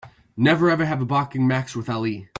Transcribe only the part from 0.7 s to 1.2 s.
ever have a